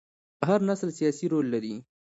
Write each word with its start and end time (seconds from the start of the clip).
هر 0.47 0.59
نسل 0.69 0.89
سیاسي 0.99 1.25
رول 1.33 1.45
لري 1.53 1.75